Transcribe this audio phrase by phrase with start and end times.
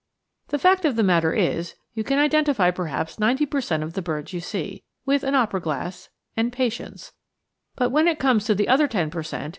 [0.47, 3.83] The fact of the matter is, you can identify perhaps ninety per cent.
[3.83, 7.13] of the birds you see, with an opera glass and patience;
[7.75, 9.49] but when it comes to the other ten per cent.